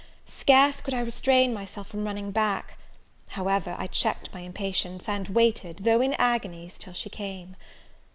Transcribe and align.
scarce 0.25 0.81
could 0.81 0.95
I 0.95 1.01
restrain 1.01 1.53
myself 1.53 1.85
from 1.85 2.05
running 2.05 2.31
back: 2.31 2.79
however, 3.27 3.75
I 3.77 3.85
checked 3.85 4.33
my 4.33 4.39
impatience, 4.39 5.07
and 5.07 5.27
waited, 5.27 5.77
though 5.83 6.01
in 6.01 6.15
agonies, 6.15 6.79
till 6.79 6.93
she 6.93 7.11
came. 7.11 7.55